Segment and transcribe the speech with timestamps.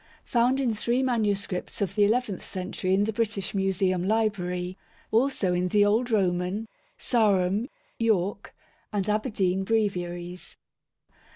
[0.25, 1.79] Found in three MSS.
[1.79, 4.75] of the eleventh century in the British Museum Library;
[5.11, 8.55] also in the old Roman, Sarum, York,
[8.91, 10.57] and Aberdeen Breviaries.